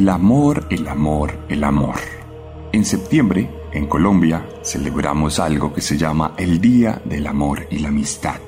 [0.00, 1.96] El amor, el amor, el amor.
[2.72, 7.88] En septiembre, en Colombia, celebramos algo que se llama el Día del Amor y la
[7.88, 8.40] Amistad.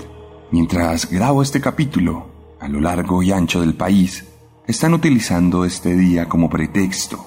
[0.50, 4.26] Mientras grabo este capítulo, a lo largo y ancho del país,
[4.66, 7.22] están utilizando este día como pretexto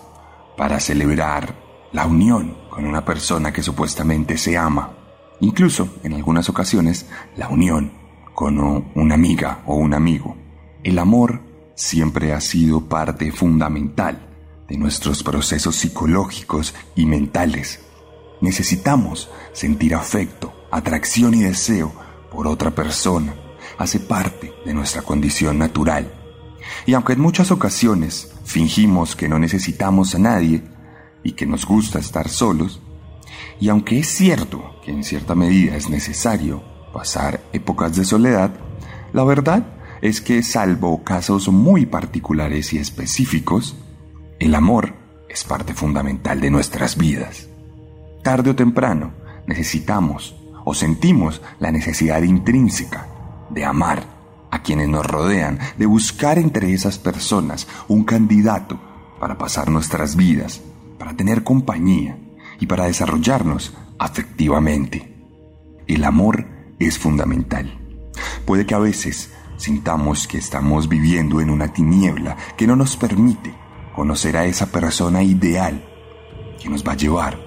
[0.57, 1.53] para celebrar
[1.91, 4.91] la unión con una persona que supuestamente se ama.
[5.41, 7.91] Incluso, en algunas ocasiones, la unión
[8.33, 8.57] con
[8.95, 10.35] una amiga o un amigo.
[10.83, 11.41] El amor
[11.75, 14.27] siempre ha sido parte fundamental
[14.67, 17.81] de nuestros procesos psicológicos y mentales.
[18.41, 21.93] Necesitamos sentir afecto, atracción y deseo
[22.31, 23.35] por otra persona.
[23.77, 26.11] Hace parte de nuestra condición natural.
[26.85, 30.63] Y aunque en muchas ocasiones fingimos que no necesitamos a nadie
[31.23, 32.81] y que nos gusta estar solos,
[33.59, 38.51] y aunque es cierto que en cierta medida es necesario pasar épocas de soledad,
[39.13, 39.65] la verdad
[40.05, 43.75] es que salvo casos muy particulares y específicos,
[44.37, 44.93] el amor
[45.27, 47.47] es parte fundamental de nuestras vidas.
[48.21, 49.13] Tarde o temprano
[49.47, 53.07] necesitamos o sentimos la necesidad intrínseca
[53.49, 54.03] de amar
[54.51, 58.79] a quienes nos rodean, de buscar entre esas personas un candidato
[59.19, 60.61] para pasar nuestras vidas,
[60.99, 62.19] para tener compañía
[62.59, 65.15] y para desarrollarnos afectivamente.
[65.87, 66.45] El amor
[66.77, 67.79] es fundamental.
[68.45, 73.53] Puede que a veces sintamos que estamos viviendo en una tiniebla que no nos permite
[73.95, 75.83] conocer a esa persona ideal
[76.61, 77.39] que nos va a llevar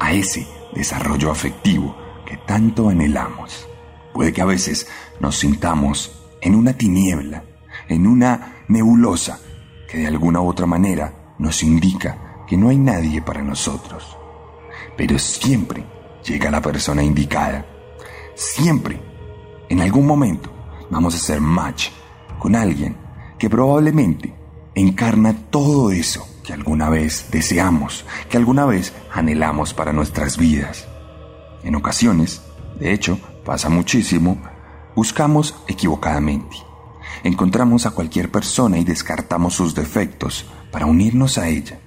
[0.00, 3.68] a ese desarrollo afectivo que tanto anhelamos.
[4.12, 4.88] Puede que a veces
[5.20, 7.44] nos sintamos en una tiniebla,
[7.88, 9.40] en una nebulosa
[9.88, 14.16] que de alguna u otra manera nos indica que no hay nadie para nosotros.
[14.96, 15.84] Pero siempre
[16.24, 17.66] llega la persona indicada.
[18.34, 19.00] Siempre,
[19.68, 20.52] en algún momento,
[20.90, 21.88] vamos a hacer match
[22.38, 22.96] con alguien
[23.38, 24.34] que probablemente
[24.74, 30.86] encarna todo eso que alguna vez deseamos, que alguna vez anhelamos para nuestras vidas.
[31.62, 32.42] En ocasiones,
[32.78, 34.38] de hecho, pasa muchísimo,
[34.94, 36.56] buscamos equivocadamente.
[37.22, 41.80] Encontramos a cualquier persona y descartamos sus defectos para unirnos a ella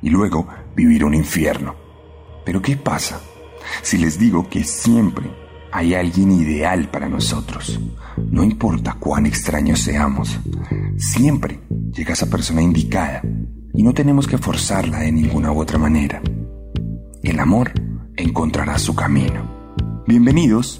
[0.00, 1.74] y luego vivir un infierno.
[2.44, 3.20] Pero ¿qué pasa
[3.82, 5.43] si les digo que siempre
[5.74, 7.80] hay alguien ideal para nosotros.
[8.30, 10.38] No importa cuán extraños seamos,
[10.96, 11.58] siempre
[11.92, 13.22] llega esa persona indicada
[13.74, 16.22] y no tenemos que forzarla de ninguna u otra manera.
[17.24, 17.72] El amor
[18.16, 20.04] encontrará su camino.
[20.06, 20.78] Bienvenidos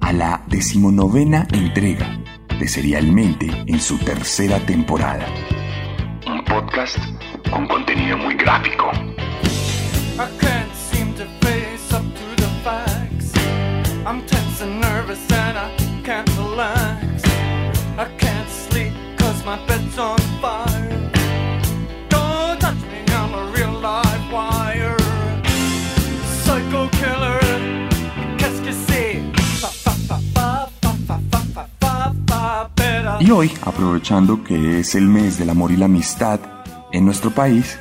[0.00, 2.16] a la decimonovena entrega
[2.56, 5.26] de Serialmente en su tercera temporada.
[6.24, 6.98] Un podcast
[7.50, 8.92] con contenido muy gráfico.
[33.20, 36.40] Y hoy, aprovechando que es el mes del amor y la amistad
[36.90, 37.78] en nuestro país,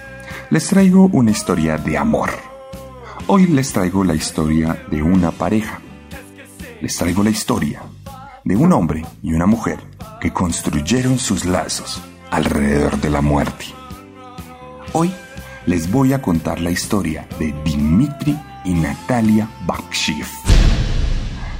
[0.52, 2.30] les traigo una historia de amor.
[3.26, 5.82] Hoy les traigo la historia de una pareja.
[6.80, 7.82] Les traigo la historia
[8.44, 9.95] de un hombre y una mujer
[10.26, 13.66] que construyeron sus lazos alrededor de la muerte.
[14.92, 15.14] Hoy
[15.68, 20.26] les voy a contar la historia de Dimitri y Natalia Bakshiv.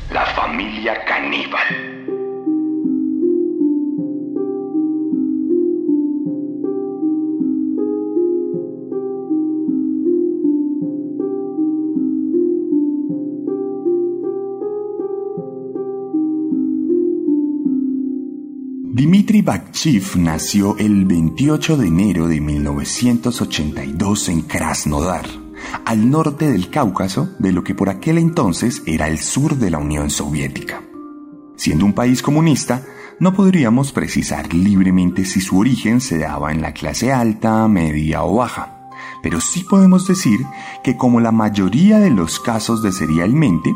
[0.10, 1.95] La familia caníbal.
[19.26, 25.26] Dmitry Bakshiv nació el 28 de enero de 1982 en Krasnodar,
[25.84, 29.80] al norte del Cáucaso, de lo que por aquel entonces era el sur de la
[29.80, 30.84] Unión Soviética.
[31.56, 32.84] Siendo un país comunista,
[33.20, 38.36] no podríamos precisar libremente si su origen se daba en la clase alta, media o
[38.36, 38.92] baja,
[39.24, 40.42] pero sí podemos decir
[40.84, 43.76] que como la mayoría de los casos de serialmente,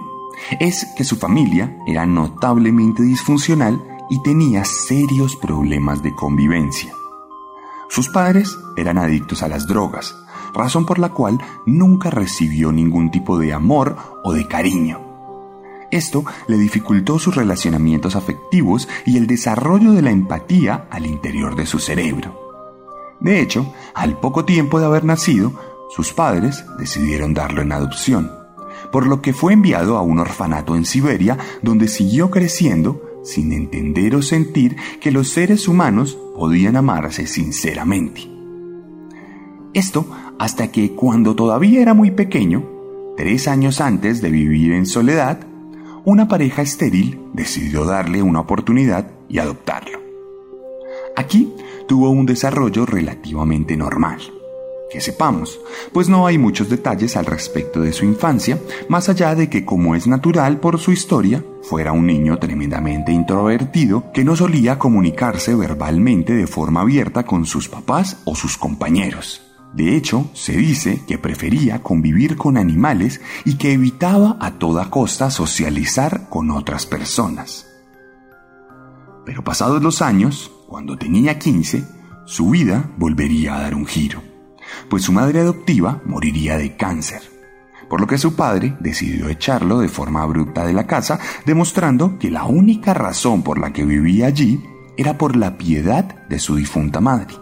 [0.60, 6.94] es que su familia era notablemente disfuncional y tenía serios problemas de convivencia.
[7.90, 10.16] Sus padres eran adictos a las drogas,
[10.54, 15.00] razón por la cual nunca recibió ningún tipo de amor o de cariño.
[15.92, 21.66] Esto le dificultó sus relacionamientos afectivos y el desarrollo de la empatía al interior de
[21.66, 22.50] su cerebro.
[23.20, 25.52] De hecho, al poco tiempo de haber nacido,
[25.90, 28.32] sus padres decidieron darlo en adopción,
[28.92, 34.16] por lo que fue enviado a un orfanato en Siberia donde siguió creciendo sin entender
[34.16, 38.21] o sentir que los seres humanos podían amarse sinceramente.
[39.74, 40.07] Esto
[40.39, 42.66] hasta que cuando todavía era muy pequeño,
[43.18, 45.45] tres años antes de vivir en soledad,
[46.06, 50.00] una pareja estéril decidió darle una oportunidad y adoptarlo.
[51.16, 51.54] Aquí
[51.88, 54.39] tuvo un desarrollo relativamente normal.
[54.92, 55.60] Que sepamos,
[55.94, 59.94] pues no hay muchos detalles al respecto de su infancia, más allá de que como
[59.96, 66.34] es natural por su historia, fuera un niño tremendamente introvertido que no solía comunicarse verbalmente
[66.34, 69.44] de forma abierta con sus papás o sus compañeros.
[69.74, 75.30] De hecho, se dice que prefería convivir con animales y que evitaba a toda costa
[75.30, 77.68] socializar con otras personas.
[79.26, 81.86] Pero pasados los años, cuando tenía 15,
[82.26, 84.24] su vida volvería a dar un giro,
[84.89, 87.21] pues su madre adoptiva moriría de cáncer,
[87.89, 92.31] por lo que su padre decidió echarlo de forma abrupta de la casa, demostrando que
[92.31, 94.63] la única razón por la que vivía allí
[94.98, 97.36] era por la piedad de su difunta madre.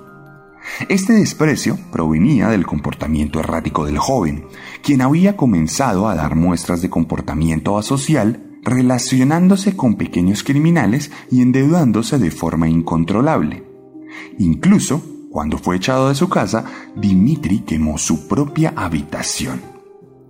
[0.89, 4.45] Este desprecio provenía del comportamiento errático del joven,
[4.83, 12.19] quien había comenzado a dar muestras de comportamiento asocial relacionándose con pequeños criminales y endeudándose
[12.19, 13.63] de forma incontrolable.
[14.39, 15.01] Incluso,
[15.37, 19.61] cuando fue echado de su casa, Dimitri quemó su propia habitación.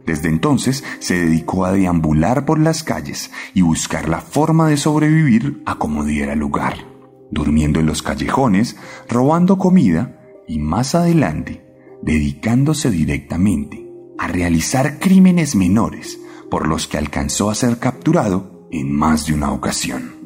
[0.06, 5.64] Desde entonces se dedicó a deambular por las calles y buscar la forma de sobrevivir
[5.66, 6.86] a como diera lugar,
[7.32, 8.76] durmiendo en los callejones,
[9.08, 11.66] robando comida y más adelante
[12.02, 16.20] dedicándose directamente a realizar crímenes menores
[16.52, 20.18] por los que alcanzó a ser capturado en más de una ocasión.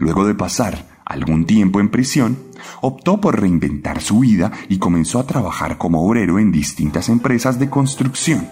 [0.00, 2.38] Luego de pasar algún tiempo en prisión,
[2.80, 7.68] optó por reinventar su vida y comenzó a trabajar como obrero en distintas empresas de
[7.68, 8.48] construcción,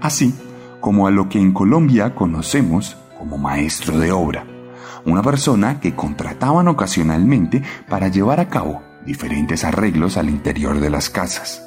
[0.00, 0.32] así
[0.80, 4.46] como a lo que en Colombia conocemos como maestro de obra,
[5.04, 11.10] una persona que contrataban ocasionalmente para llevar a cabo diferentes arreglos al interior de las
[11.10, 11.60] casas.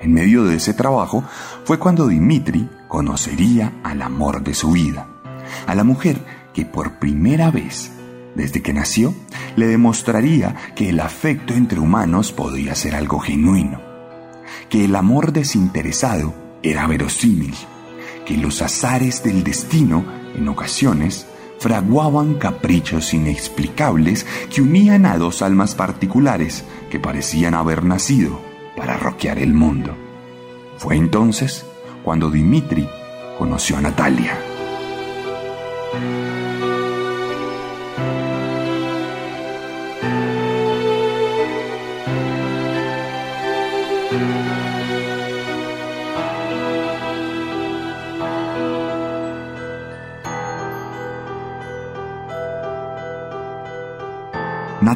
[0.00, 1.24] En medio de ese trabajo
[1.64, 5.08] fue cuando Dimitri conocería al amor de su vida,
[5.66, 6.24] a la mujer
[6.54, 7.92] que por primera vez,
[8.34, 9.14] desde que nació,
[9.56, 13.80] le demostraría que el afecto entre humanos podía ser algo genuino,
[14.68, 17.54] que el amor desinteresado era verosímil,
[18.26, 20.04] que los azares del destino,
[20.34, 21.26] en ocasiones,
[21.58, 28.40] fraguaban caprichos inexplicables que unían a dos almas particulares que parecían haber nacido
[28.76, 29.96] para roquear el mundo.
[30.78, 31.64] Fue entonces
[32.02, 32.88] cuando Dimitri
[33.38, 34.38] conoció a Natalia.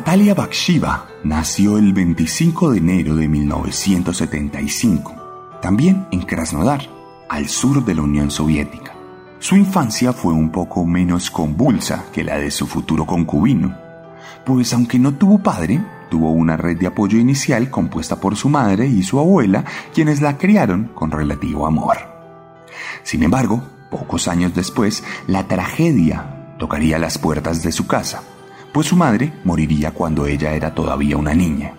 [0.08, 6.88] Natalia Bakshiva nació el 25 de enero de 1975, también en Krasnodar,
[7.28, 8.94] al sur de la Unión Soviética.
[9.38, 13.76] Su infancia fue un poco menos convulsa que la de su futuro concubino,
[14.46, 15.78] pues aunque no tuvo padre,
[16.10, 20.38] tuvo una red de apoyo inicial compuesta por su madre y su abuela, quienes la
[20.38, 21.98] criaron con relativo amor.
[23.02, 28.22] Sin embargo, pocos años después, la tragedia tocaría las puertas de su casa
[28.72, 31.72] pues su madre moriría cuando ella era todavía una niña.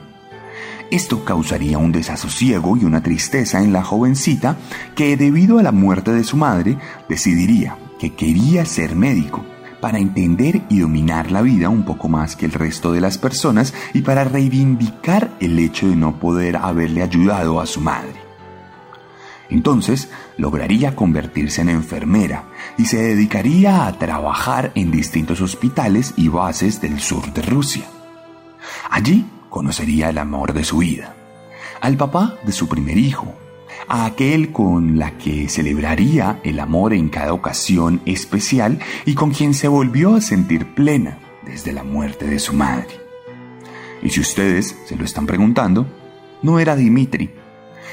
[0.92, 4.58] Esto causaría un desasosiego y una tristeza en la jovencita
[4.96, 6.78] que debido a la muerte de su madre
[7.08, 9.46] decidiría que quería ser médico
[9.82, 13.74] para entender y dominar la vida un poco más que el resto de las personas
[13.94, 18.29] y para reivindicar el hecho de no poder haberle ayudado a su madre.
[19.50, 26.82] Entonces lograría convertirse en enfermera y se dedicaría a trabajar en distintos hospitales y bases
[26.82, 27.86] del sur de Rusia.
[28.92, 31.16] Allí conocería el amor de su vida,
[31.82, 33.34] al papá de su primer hijo,
[33.88, 39.56] a aquel con la que celebraría el amor en cada ocasión especial y con quien
[39.56, 43.00] se volvió a sentir plena desde la muerte de su madre.
[44.04, 45.88] Y si ustedes se lo están preguntando,
[46.44, 47.32] no era Dimitri,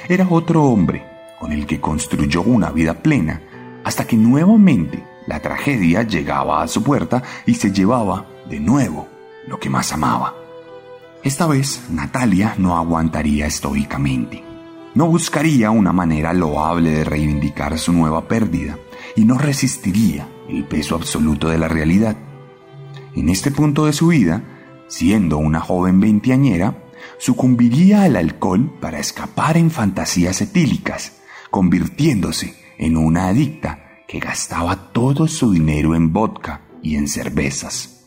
[0.08, 3.42] era otro hombre con el que construyó una vida plena
[3.84, 9.08] hasta que nuevamente la tragedia llegaba a su puerta y se llevaba de nuevo
[9.46, 10.34] lo que más amaba.
[11.22, 14.44] Esta vez Natalia no aguantaría estoicamente.
[14.94, 18.78] No buscaría una manera loable de reivindicar su nueva pérdida
[19.14, 22.16] y no resistiría el peso absoluto de la realidad.
[23.14, 24.42] En este punto de su vida,
[24.88, 26.84] siendo una joven veinteañera,
[27.18, 31.12] sucumbiría al alcohol para escapar en fantasías etílicas,
[31.56, 38.04] convirtiéndose en una adicta que gastaba todo su dinero en vodka y en cervezas,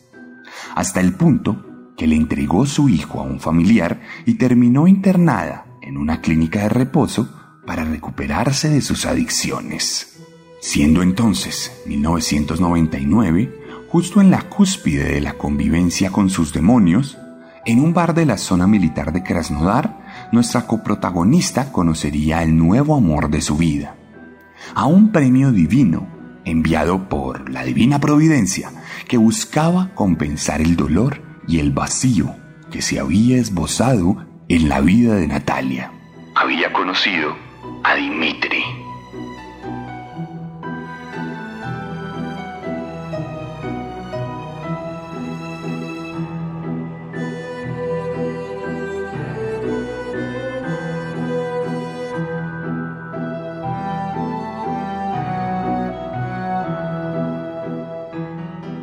[0.76, 5.96] hasta el punto que le entregó su hijo a un familiar y terminó internada en
[5.96, 7.28] una clínica de reposo
[7.66, 10.20] para recuperarse de sus adicciones.
[10.60, 13.52] Siendo entonces 1999,
[13.88, 17.18] justo en la cúspide de la convivencia con sus demonios,
[17.66, 19.99] en un bar de la zona militar de Krasnodar,
[20.32, 23.96] nuestra coprotagonista conocería el nuevo amor de su vida.
[24.74, 26.06] A un premio divino
[26.44, 28.70] enviado por la divina providencia
[29.08, 32.34] que buscaba compensar el dolor y el vacío
[32.70, 35.92] que se había esbozado en la vida de Natalia.
[36.34, 37.34] Había conocido
[37.84, 38.79] a Dimitri.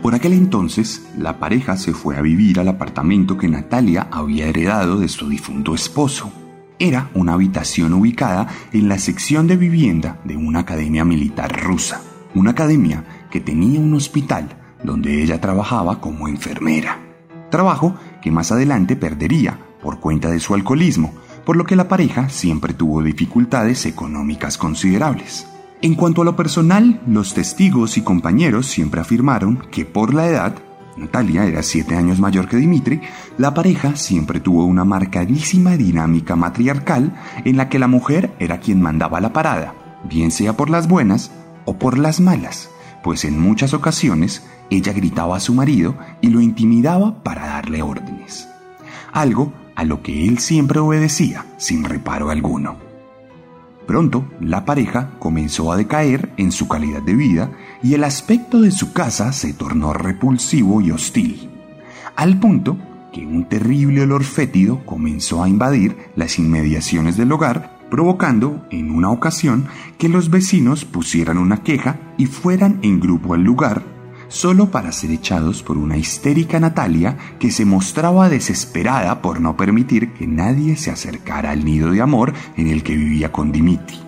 [0.08, 5.00] Por aquel entonces, la pareja se fue a vivir al apartamento que Natalia había heredado
[5.00, 6.32] de su difunto esposo.
[6.80, 12.04] Era una habitación ubicada en la sección de vivienda de una academia militar rusa,
[12.36, 14.48] una academia que tenía un hospital
[14.82, 17.00] donde ella trabajaba como enfermera.
[17.52, 21.14] Trabajo que más adelante perdería por cuenta de su alcoholismo,
[21.46, 25.48] por lo que la pareja siempre tuvo dificultades económicas considerables.
[25.82, 30.56] En cuanto a lo personal, los testigos y compañeros siempre afirmaron que por la edad,
[30.98, 33.02] Natalia era siete años mayor que Dimitri,
[33.38, 37.14] la pareja siempre tuvo una marcadísima dinámica matriarcal
[37.46, 39.76] en la que la mujer era quien mandaba la parada,
[40.10, 41.30] bien sea por las buenas
[41.66, 42.72] o por las malas,
[43.04, 48.50] pues en muchas ocasiones ella gritaba a su marido y lo intimidaba para darle órdenes.
[49.14, 52.87] Algo a lo que él siempre obedecía sin reparo alguno.
[53.88, 57.52] Pronto, la pareja comenzó a decaer en su calidad de vida
[57.82, 61.50] y el aspecto de su casa se tornó repulsivo y hostil,
[62.18, 62.78] al punto
[63.14, 69.10] que un terrible olor fétido comenzó a invadir las inmediaciones del hogar, provocando en una
[69.10, 69.68] ocasión
[69.98, 73.97] que los vecinos pusieran una queja y fueran en grupo al lugar
[74.28, 80.14] solo para ser echados por una histérica Natalia que se mostraba desesperada por no permitir
[80.14, 84.00] que nadie se acercara al nido de amor en el que vivía con Dimitri.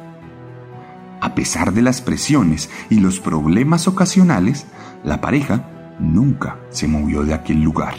[1.22, 4.66] A pesar de las presiones y los problemas ocasionales,
[5.04, 7.96] la pareja nunca se movió de aquel lugar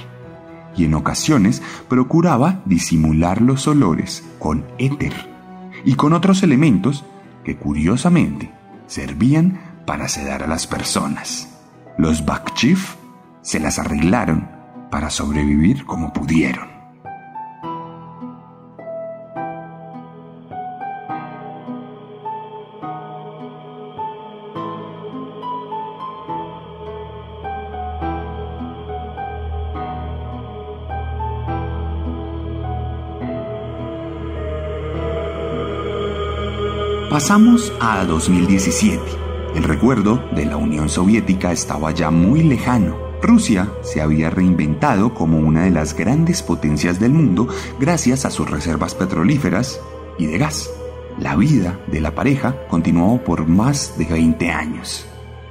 [0.77, 5.13] y en ocasiones procuraba disimular los olores con éter
[5.85, 7.05] y con otros elementos
[7.45, 8.51] que curiosamente
[8.87, 11.50] servían para sedar a las personas.
[12.01, 12.95] Los Bakchif
[13.43, 14.49] se las arreglaron
[14.91, 16.67] para sobrevivir como pudieron.
[37.11, 42.97] Pasamos a 2017 el recuerdo de la Unión Soviética estaba ya muy lejano.
[43.21, 48.49] Rusia se había reinventado como una de las grandes potencias del mundo gracias a sus
[48.49, 49.81] reservas petrolíferas
[50.19, 50.71] y de gas.
[51.19, 55.05] La vida de la pareja continuó por más de 20 años.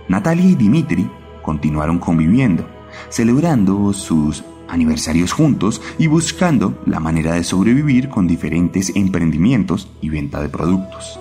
[0.08, 1.10] Natalia y Dimitri
[1.44, 2.66] continuaron conviviendo,
[3.10, 10.42] celebrando sus aniversarios juntos y buscando la manera de sobrevivir con diferentes emprendimientos y venta
[10.42, 11.20] de productos.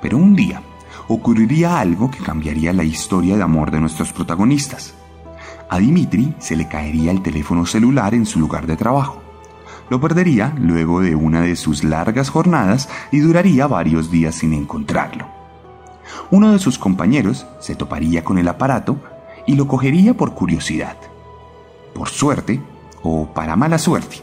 [0.00, 0.62] Pero un día,
[1.08, 4.94] ocurriría algo que cambiaría la historia de amor de nuestros protagonistas.
[5.68, 9.22] A Dimitri se le caería el teléfono celular en su lugar de trabajo.
[9.90, 15.26] Lo perdería luego de una de sus largas jornadas y duraría varios días sin encontrarlo.
[16.30, 18.98] Uno de sus compañeros se toparía con el aparato
[19.46, 20.96] y lo cogería por curiosidad.
[21.94, 22.60] Por suerte,
[23.02, 24.22] o para mala suerte,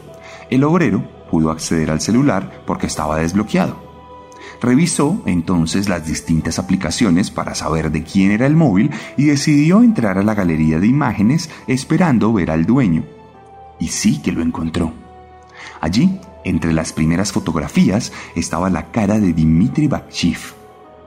[0.50, 3.91] el obrero pudo acceder al celular porque estaba desbloqueado.
[4.62, 10.18] Revisó entonces las distintas aplicaciones para saber de quién era el móvil y decidió entrar
[10.18, 13.04] a la galería de imágenes esperando ver al dueño.
[13.80, 14.92] Y sí que lo encontró.
[15.80, 20.54] Allí, entre las primeras fotografías, estaba la cara de Dmitry Bakshiv.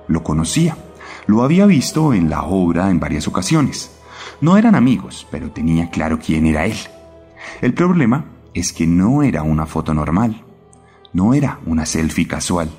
[0.09, 0.75] Lo conocía,
[1.25, 3.89] lo había visto en la obra en varias ocasiones.
[4.41, 6.77] No eran amigos, pero tenía claro quién era él.
[7.61, 10.43] El problema es que no era una foto normal,
[11.13, 12.69] no era una selfie casual.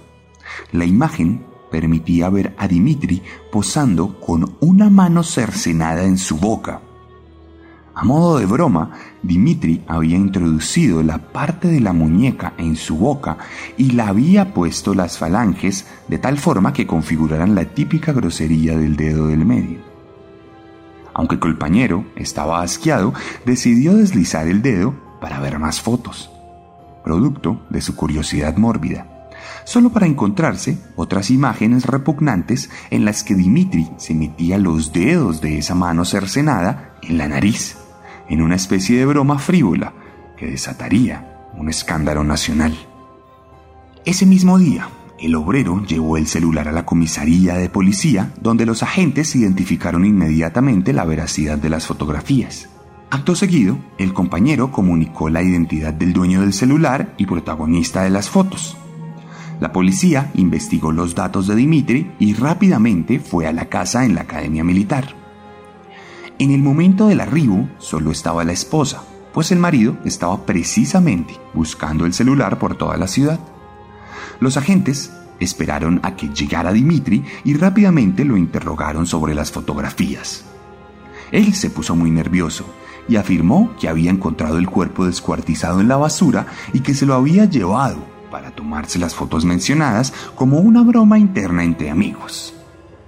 [0.73, 6.81] La imagen permitía ver a Dimitri posando con una mano cercenada en su boca.
[7.95, 13.39] A modo de broma, Dimitri había introducido la parte de la muñeca en su boca
[13.79, 18.97] y la había puesto las falanges de tal forma que configuraran la típica grosería del
[18.97, 19.81] dedo del medio.
[21.15, 23.15] Aunque el compañero estaba asqueado,
[23.47, 26.31] decidió deslizar el dedo para ver más fotos,
[27.03, 29.16] producto de su curiosidad mórbida
[29.67, 35.59] solo para encontrarse otras imágenes repugnantes en las que Dimitri se metía los dedos de
[35.59, 37.77] esa mano cercenada en la nariz,
[38.29, 39.93] en una especie de broma frívola
[40.39, 42.77] que desataría un escándalo nacional.
[44.05, 48.85] Ese mismo día, el obrero llevó el celular a la comisaría de policía, donde los
[48.85, 52.69] agentes identificaron inmediatamente la veracidad de las fotografías.
[53.11, 58.31] Acto seguido, el compañero comunicó la identidad del dueño del celular y protagonista de las
[58.31, 58.77] fotos.
[59.59, 64.23] La policía investigó los datos de Dimitri y rápidamente fue a la casa en la
[64.23, 65.15] academia militar.
[66.39, 72.05] En el momento del arribo solo estaba la esposa, pues el marido estaba precisamente buscando
[72.05, 73.41] el celular por toda la ciudad.
[74.41, 75.11] Los agentes
[75.41, 80.45] esperaron a que llegara Dimitri y rápidamente lo interrogaron sobre las fotografías.
[81.33, 82.67] Él se puso muy nervioso
[83.09, 87.15] y afirmó que había encontrado el cuerpo descuartizado en la basura y que se lo
[87.15, 92.55] había llevado para tomarse las fotos mencionadas como una broma interna entre amigos.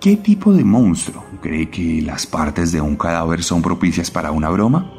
[0.00, 4.48] ¿Qué tipo de monstruo cree que las partes de un cadáver son propicias para una
[4.48, 4.92] broma?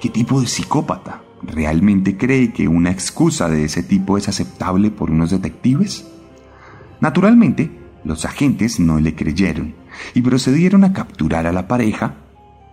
[0.00, 5.10] ¿Qué tipo de psicópata realmente cree que una excusa de ese tipo es aceptable por
[5.10, 6.06] unos detectives?
[7.00, 7.70] Naturalmente,
[8.04, 9.74] los agentes no le creyeron
[10.14, 12.14] y procedieron a capturar a la pareja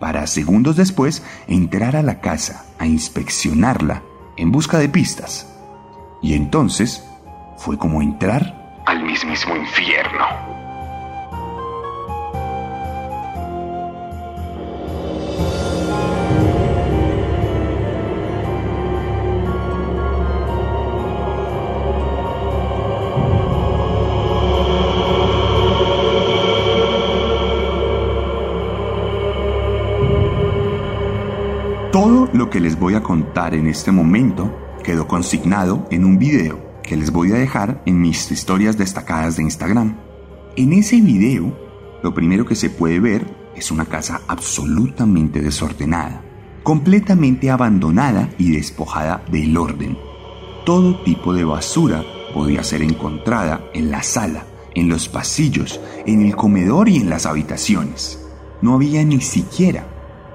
[0.00, 4.02] para segundos después entrar a la casa a inspeccionarla
[4.36, 5.46] en busca de pistas.
[6.20, 7.08] Y entonces
[7.56, 10.24] fue como entrar al mismísimo infierno.
[31.92, 36.58] Todo lo que les voy a contar en este momento quedó consignado en un video
[36.82, 39.98] que les voy a dejar en mis historias destacadas de Instagram.
[40.56, 41.56] En ese video,
[42.02, 46.22] lo primero que se puede ver es una casa absolutamente desordenada,
[46.62, 49.98] completamente abandonada y despojada del orden.
[50.64, 56.36] Todo tipo de basura podía ser encontrada en la sala, en los pasillos, en el
[56.36, 58.24] comedor y en las habitaciones.
[58.62, 59.86] No había ni siquiera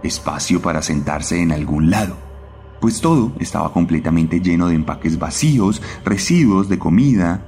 [0.03, 2.33] espacio para sentarse en algún lado
[2.84, 7.46] pues todo estaba completamente lleno de empaques vacíos, residuos de comida,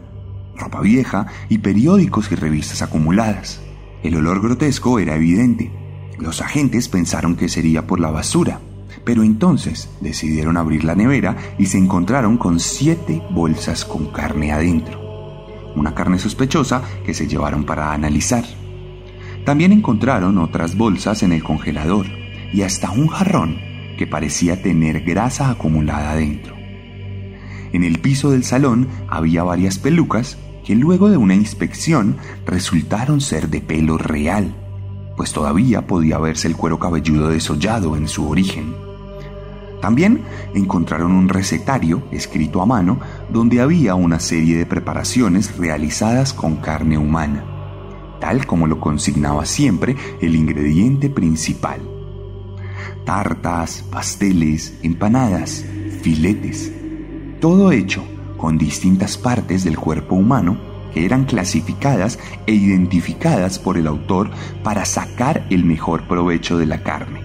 [0.55, 3.61] ropa vieja y periódicos y revistas acumuladas.
[4.01, 5.73] El olor grotesco era evidente.
[6.17, 8.61] Los agentes pensaron que sería por la basura,
[9.03, 15.01] pero entonces decidieron abrir la nevera y se encontraron con siete bolsas con carne adentro.
[15.75, 18.45] Una carne sospechosa que se llevaron para analizar.
[19.43, 22.05] También encontraron otras bolsas en el congelador
[22.53, 23.64] y hasta un jarrón
[23.97, 26.55] que parecía tener grasa acumulada dentro.
[27.73, 33.49] En el piso del salón había varias pelucas que luego de una inspección resultaron ser
[33.49, 34.55] de pelo real,
[35.15, 38.73] pues todavía podía verse el cuero cabelludo desollado en su origen.
[39.81, 46.55] También encontraron un recetario escrito a mano donde había una serie de preparaciones realizadas con
[46.55, 47.43] carne humana,
[48.19, 51.94] tal como lo consignaba siempre el ingrediente principal
[53.05, 55.65] tartas, pasteles, empanadas,
[56.01, 56.71] filetes,
[57.39, 58.03] todo hecho
[58.37, 60.57] con distintas partes del cuerpo humano
[60.93, 64.31] que eran clasificadas e identificadas por el autor
[64.63, 67.21] para sacar el mejor provecho de la carne.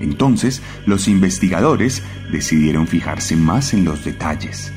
[0.00, 4.72] Entonces, los investigadores decidieron fijarse más en los detalles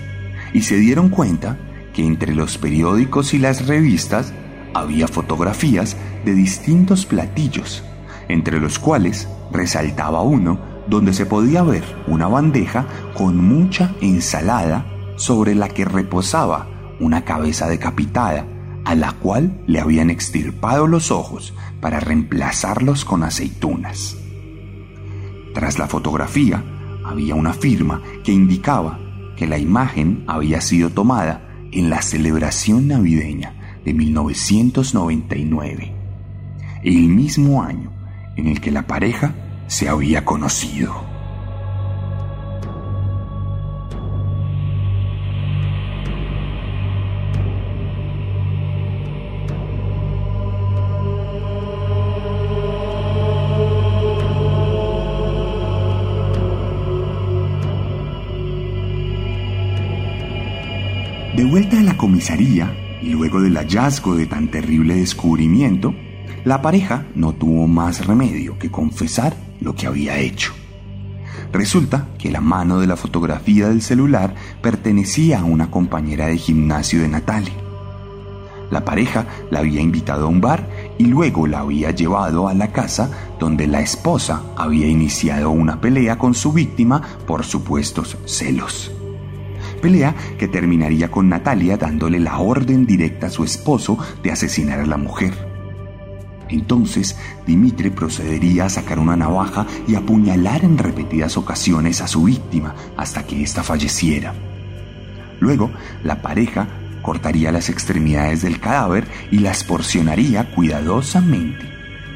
[0.54, 1.58] y se dieron cuenta
[1.94, 4.34] que entre los periódicos y las revistas
[4.74, 7.84] había fotografías de distintos platillos,
[8.32, 15.56] entre los cuales resaltaba uno donde se podía ver una bandeja con mucha ensalada sobre
[15.56, 16.68] la que reposaba
[17.00, 18.46] una cabeza decapitada,
[18.84, 24.18] a la cual le habían extirpado los ojos para reemplazarlos con aceitunas.
[25.54, 26.64] Tras la fotografía
[27.06, 29.00] había una firma que indicaba
[29.36, 35.94] que la imagen había sido tomada en la celebración navideña de 1999,
[36.84, 38.01] el mismo año
[38.42, 39.36] en el que la pareja
[39.68, 41.06] se había conocido.
[61.36, 62.74] De vuelta a la comisaría
[63.04, 65.94] y luego del hallazgo de tan terrible descubrimiento,
[66.44, 70.54] la pareja no tuvo más remedio que confesar lo que había hecho.
[71.54, 77.02] Resulta que la mano de la fotografía del celular pertenecía a una compañera de gimnasio
[77.02, 77.54] de Natalia.
[78.72, 82.72] La pareja la había invitado a un bar y luego la había llevado a la
[82.72, 88.92] casa donde la esposa había iniciado una pelea con su víctima por supuestos celos
[89.82, 94.86] pelea que terminaría con Natalia dándole la orden directa a su esposo de asesinar a
[94.86, 95.51] la mujer.
[96.52, 102.76] Entonces, Dimitri procedería a sacar una navaja y apuñalar en repetidas ocasiones a su víctima
[102.98, 104.34] hasta que ésta falleciera.
[105.40, 105.72] Luego,
[106.04, 106.68] la pareja
[107.02, 111.66] cortaría las extremidades del cadáver y las porcionaría cuidadosamente,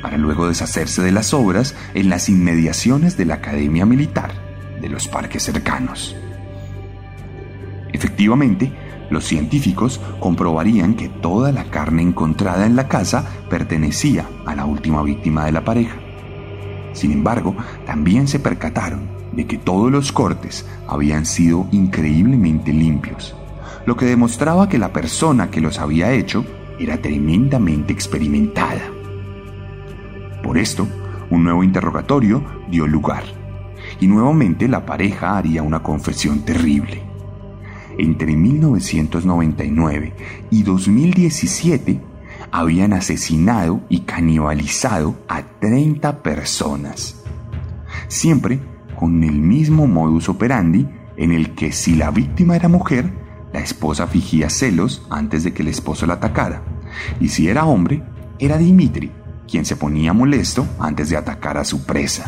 [0.02, 4.34] para luego deshacerse de las obras en las inmediaciones de la Academia Militar
[4.82, 6.16] de los parques cercanos.
[7.94, 8.72] Efectivamente,
[9.10, 15.04] los científicos comprobarían que toda la carne encontrada en la casa pertenecía a la última
[15.04, 15.98] víctima de la pareja.
[16.94, 23.36] Sin embargo, también se percataron de que todos los cortes habían sido increíblemente limpios,
[23.86, 26.46] lo que demostraba que la persona que los había hecho
[26.80, 28.82] era tremendamente experimentada.
[30.42, 30.88] Por esto,
[31.30, 33.24] un nuevo interrogatorio dio lugar,
[34.00, 37.05] y nuevamente la pareja haría una confesión terrible
[37.98, 40.14] entre 1999
[40.52, 42.02] y 2017
[42.52, 47.24] habían asesinado y canibalizado a 30 personas.
[48.08, 48.60] Siempre
[48.96, 53.12] con el mismo modus operandi en el que si la víctima era mujer,
[53.54, 56.62] la esposa fingía celos antes de que el esposo la atacara.
[57.20, 58.04] Y si era hombre,
[58.40, 59.12] era Dimitri,
[59.48, 62.26] quien se ponía molesto antes de atacar a su presa.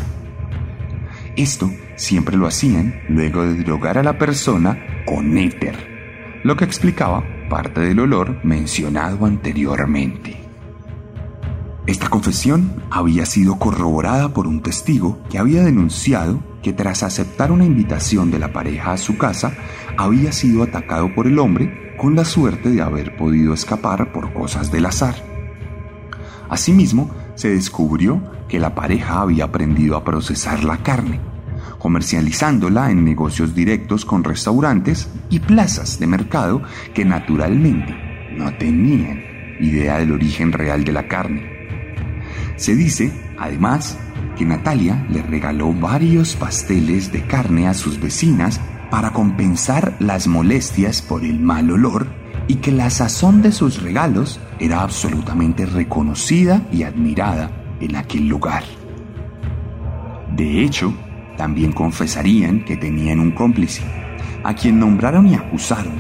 [1.38, 7.24] Esto siempre lo hacían luego de drogar a la persona con éter, lo que explicaba
[7.48, 10.36] parte del olor mencionado anteriormente.
[11.86, 17.66] Esta confesión había sido corroborada por un testigo que había denunciado que tras aceptar una
[17.66, 19.54] invitación de la pareja a su casa,
[19.96, 24.72] había sido atacado por el hombre con la suerte de haber podido escapar por cosas
[24.72, 25.37] del azar.
[26.50, 31.20] Asimismo, se descubrió que la pareja había aprendido a procesar la carne,
[31.78, 36.62] comercializándola en negocios directos con restaurantes y plazas de mercado
[36.94, 37.96] que naturalmente
[38.36, 39.22] no tenían
[39.60, 41.58] idea del origen real de la carne.
[42.56, 43.98] Se dice, además,
[44.38, 51.02] que Natalia le regaló varios pasteles de carne a sus vecinas para compensar las molestias
[51.02, 52.08] por el mal olor
[52.48, 58.64] y que la sazón de sus regalos era absolutamente reconocida y admirada en aquel lugar.
[60.36, 60.94] De hecho,
[61.38, 63.84] también confesarían que tenían un cómplice,
[64.44, 65.94] a quien nombraron y acusaron,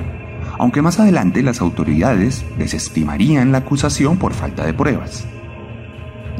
[0.59, 5.27] aunque más adelante las autoridades desestimarían la acusación por falta de pruebas.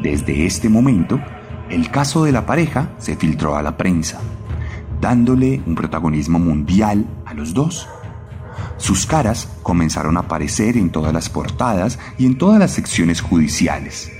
[0.02, 1.20] Desde este momento,
[1.70, 4.20] el caso de la pareja se filtró a la prensa,
[5.00, 7.88] dándole un protagonismo mundial a los dos.
[8.78, 14.10] Sus caras comenzaron a aparecer en todas las portadas y en todas las secciones judiciales.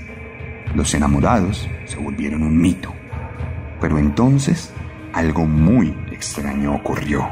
[0.75, 2.93] Los enamorados se volvieron un mito.
[3.79, 4.71] Pero entonces
[5.13, 7.27] algo muy extraño ocurrió.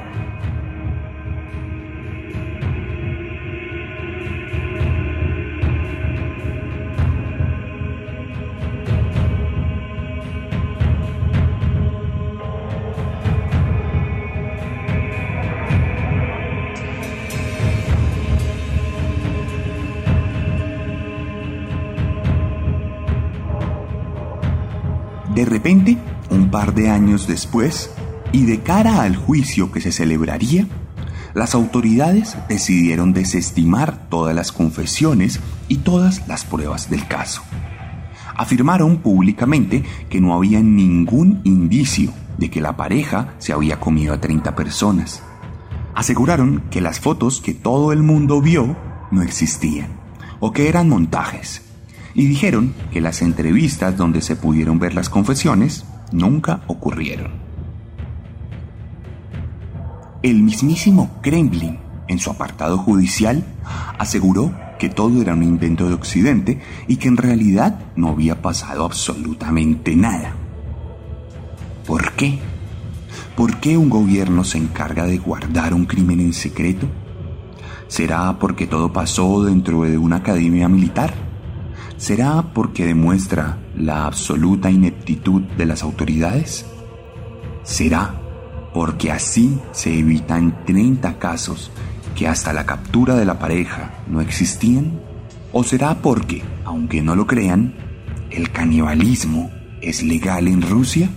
[26.49, 27.91] Par de años después,
[28.31, 30.67] y de cara al juicio que se celebraría,
[31.33, 37.43] las autoridades decidieron desestimar todas las confesiones y todas las pruebas del caso.
[38.36, 44.21] Afirmaron públicamente que no había ningún indicio de que la pareja se había comido a
[44.21, 45.23] 30 personas.
[45.95, 48.77] aseguraron que las fotos que todo el mundo vio
[49.10, 49.88] no existían
[50.39, 51.63] o que eran montajes.
[52.13, 57.32] Y dijeron que las entrevistas donde se pudieron ver las confesiones nunca ocurrieron.
[60.24, 63.43] El mismísimo Kremlin, en su apartado judicial,
[63.98, 68.86] aseguró que todo era un invento de Occidente y que en realidad no había pasado
[68.86, 70.34] absolutamente nada.
[71.86, 72.39] ¿Por qué?
[73.36, 76.88] ¿Por qué un gobierno se encarga de guardar un crimen en secreto?
[77.88, 81.27] ¿Será porque todo pasó dentro de una academia militar?
[81.97, 86.67] ¿Será porque demuestra la absoluta ineptitud de las autoridades?
[87.63, 88.13] ¿Será
[88.71, 91.71] porque así se evitan 30 casos
[92.15, 94.99] que hasta la captura de la pareja no existían?
[95.51, 97.73] ¿O será porque, aunque no lo crean,
[98.29, 99.49] el canibalismo
[99.81, 101.10] es legal en Rusia?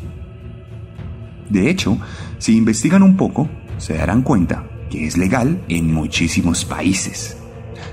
[1.51, 1.99] De hecho,
[2.39, 7.37] si investigan un poco, se darán cuenta que es legal en muchísimos países.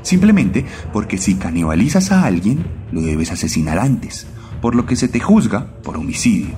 [0.07, 4.25] Simplemente porque si canibalizas a alguien, lo debes asesinar antes,
[4.61, 6.55] por lo que se te juzga por homicidio.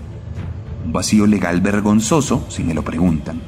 [0.86, 3.42] Un vacío legal vergonzoso si me lo preguntan.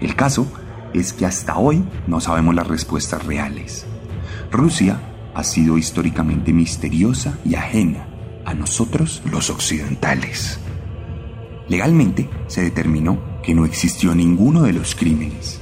[0.00, 0.48] El caso
[0.92, 3.86] es que hasta hoy no sabemos las respuestas reales.
[4.50, 4.98] Rusia
[5.32, 8.08] ha sido históricamente misteriosa y ajena
[8.44, 10.58] a nosotros los occidentales.
[11.68, 15.59] Legalmente se determinó que no existió ninguno de los crímenes.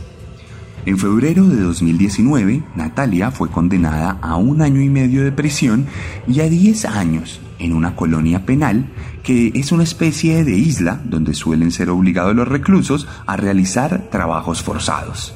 [0.88, 5.84] En febrero de 2019, Natalia fue condenada a un año y medio de prisión
[6.26, 8.86] y a 10 años en una colonia penal
[9.22, 14.62] que es una especie de isla donde suelen ser obligados los reclusos a realizar trabajos
[14.62, 15.34] forzados.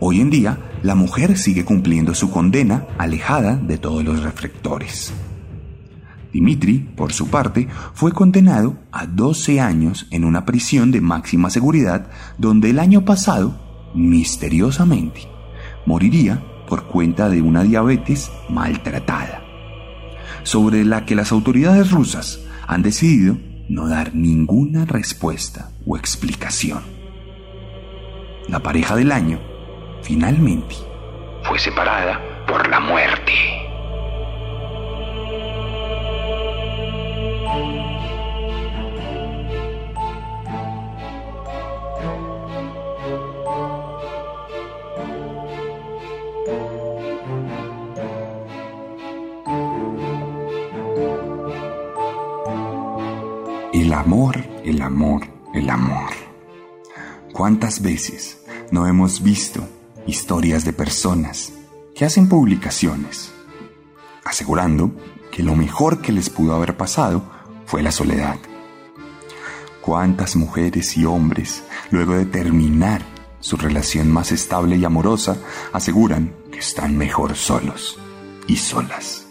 [0.00, 5.12] Hoy en día, la mujer sigue cumpliendo su condena alejada de todos los reflectores.
[6.32, 12.08] Dimitri, por su parte, fue condenado a 12 años en una prisión de máxima seguridad
[12.38, 13.63] donde el año pasado,
[13.94, 15.28] misteriosamente,
[15.86, 19.42] moriría por cuenta de una diabetes maltratada
[20.42, 23.36] sobre la que las autoridades rusas han decidido
[23.68, 26.82] no dar ninguna respuesta o explicación.
[28.48, 29.40] La pareja del año
[30.02, 30.76] finalmente
[31.44, 33.32] fue separada por la muerte.
[53.74, 56.10] El amor, el amor, el amor.
[57.32, 58.38] ¿Cuántas veces
[58.70, 59.68] no hemos visto
[60.06, 61.52] historias de personas
[61.92, 63.32] que hacen publicaciones
[64.24, 64.92] asegurando
[65.32, 67.24] que lo mejor que les pudo haber pasado
[67.66, 68.36] fue la soledad?
[69.80, 73.02] ¿Cuántas mujeres y hombres, luego de terminar
[73.40, 75.36] su relación más estable y amorosa,
[75.72, 77.98] aseguran que están mejor solos
[78.46, 79.26] y solas?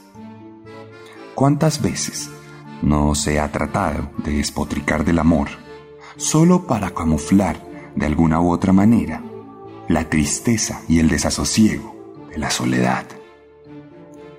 [1.33, 2.29] ¿Cuántas veces
[2.83, 5.47] no se ha tratado de despotricar del amor,
[6.17, 7.65] solo para camuflar
[7.95, 9.23] de alguna u otra manera
[9.87, 11.95] la tristeza y el desasosiego
[12.29, 13.05] de la soledad.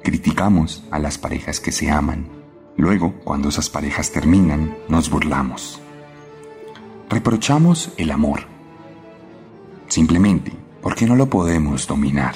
[0.02, 2.28] Criticamos a las parejas que se aman.
[2.76, 5.80] Luego, cuando esas parejas terminan, nos burlamos.
[7.08, 8.40] Reprochamos el amor.
[9.88, 10.52] Simplemente
[10.82, 12.34] porque no lo podemos dominar.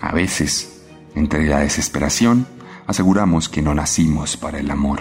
[0.00, 2.46] A veces, entre la desesperación
[2.86, 5.00] aseguramos que no nacimos para el amor,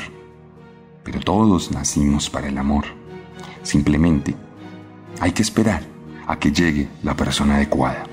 [1.04, 2.86] pero todos nacimos para el amor.
[3.63, 4.36] Simplemente
[5.19, 5.84] hay que esperar
[6.28, 8.04] a que llegue la persona adecuada.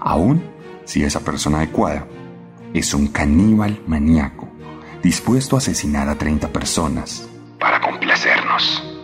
[0.00, 0.42] Aún
[0.84, 2.06] si esa persona adecuada
[2.72, 4.48] es un caníbal maníaco
[5.02, 8.95] dispuesto a asesinar a 30 personas para complacernos.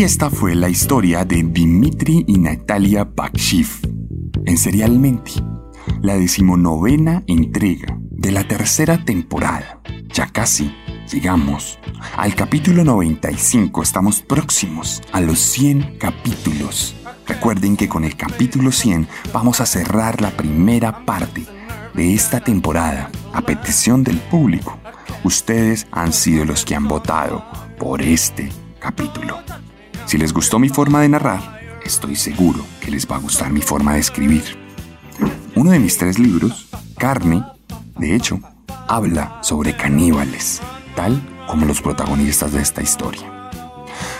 [0.00, 3.68] Y esta fue la historia de Dimitri y Natalia Bakshiv
[4.46, 5.32] en Serialmente,
[6.00, 9.82] la decimonovena entrega de la tercera temporada.
[10.08, 10.74] Ya casi
[11.12, 11.78] llegamos
[12.16, 16.96] al capítulo 95, estamos próximos a los 100 capítulos.
[17.26, 21.44] Recuerden que con el capítulo 100 vamos a cerrar la primera parte
[21.92, 24.78] de esta temporada a petición del público.
[25.24, 27.44] Ustedes han sido los que han votado
[27.78, 29.40] por este capítulo.
[30.06, 33.60] Si les gustó mi forma de narrar, estoy seguro que les va a gustar mi
[33.60, 34.42] forma de escribir.
[35.54, 37.44] Uno de mis tres libros, Carne,
[37.98, 38.40] de hecho,
[38.88, 40.60] habla sobre caníbales,
[40.96, 43.50] tal como los protagonistas de esta historia.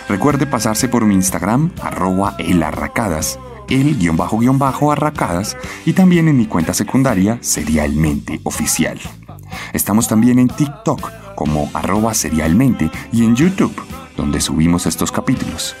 [0.07, 3.39] Recuerde pasarse por mi Instagram, arroba elarracadas,
[3.69, 8.99] el guion bajo guion bajo arracadas y también en mi cuenta secundaria Serialmente Oficial.
[9.73, 13.73] Estamos también en TikTok como arroba serialmente y en YouTube,
[14.21, 15.75] donde subimos estos capítulos.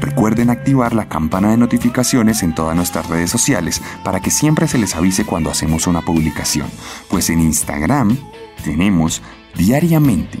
[0.00, 4.78] Recuerden activar la campana de notificaciones en todas nuestras redes sociales para que siempre se
[4.78, 6.68] les avise cuando hacemos una publicación,
[7.10, 8.16] pues en Instagram
[8.62, 9.22] tenemos
[9.56, 10.38] diariamente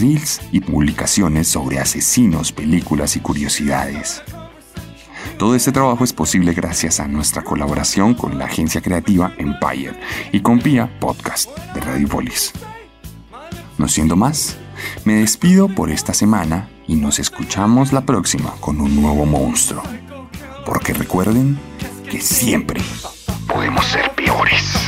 [0.00, 4.22] reels y publicaciones sobre asesinos, películas y curiosidades.
[5.38, 10.00] Todo este trabajo es posible gracias a nuestra colaboración con la agencia creativa Empire
[10.32, 12.52] y con Pia Podcast de Radio Polis.
[13.76, 14.56] No siendo más,
[15.04, 19.82] me despido por esta semana y nos escuchamos la próxima con un nuevo monstruo.
[20.64, 21.58] Porque recuerden
[22.10, 22.80] que siempre
[23.46, 24.83] podemos ser peores.